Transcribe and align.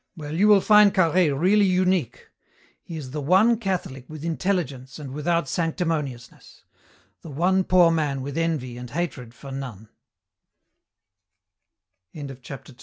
Well, 0.17 0.33
you 0.33 0.47
will 0.47 0.61
find 0.61 0.95
Carhaix 0.95 1.31
really 1.31 1.67
unique. 1.67 2.31
He 2.81 2.97
is 2.97 3.11
the 3.11 3.21
one 3.21 3.59
Catholic 3.59 4.03
with 4.09 4.25
intelligence 4.25 4.97
and 4.97 5.11
without 5.13 5.47
sanctimoniousness; 5.47 6.63
the 7.21 7.29
one 7.29 7.63
poor 7.63 7.91
man 7.91 8.23
with 8.23 8.35
envy 8.35 8.79
and 8.79 8.89
hatred 8.89 9.35
for 9.35 9.51